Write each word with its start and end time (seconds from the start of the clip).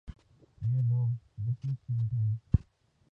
یہ 0.71 0.81
لو، 0.89 1.05
بسنت 1.37 1.77
کی 1.85 1.93
مٹھائی۔ 1.93 2.35